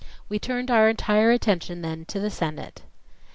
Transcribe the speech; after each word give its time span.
We 0.29 0.39
turned 0.39 0.71
our 0.71 0.89
entire 0.89 1.29
attention 1.29 1.83
then 1.83 2.05
to 2.05 2.19
the 2.19 2.31
Senate. 2.31 2.81